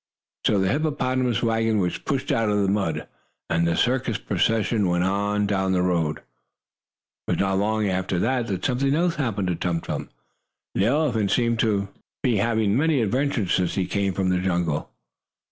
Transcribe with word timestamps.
So 0.47 0.57
the 0.57 0.69
hippopotamus 0.69 1.43
wagon 1.43 1.77
was 1.77 1.99
pushed 1.99 2.31
out 2.31 2.49
of 2.49 2.59
the 2.63 2.67
mud, 2.71 3.07
and 3.51 3.67
the 3.67 3.75
circus 3.75 4.17
procession 4.17 4.89
went 4.89 5.03
on 5.03 5.45
down 5.45 5.73
the 5.73 5.83
road. 5.83 6.17
It 6.17 6.23
was 7.33 7.37
not 7.37 7.59
long 7.59 7.87
after 7.87 8.17
this 8.17 8.49
that 8.49 8.65
something 8.65 8.95
else 8.95 9.17
happened 9.17 9.49
to 9.49 9.55
Tum 9.55 9.79
Tum. 9.79 10.09
The 10.73 10.85
elephant 10.87 11.29
seemed 11.29 11.59
to 11.59 11.89
be 12.23 12.37
having 12.37 12.75
many 12.75 12.99
adventures 12.99 13.53
since 13.53 13.75
he 13.75 13.85
came 13.85 14.15
from 14.15 14.29
the 14.29 14.39
jungle. 14.39 14.89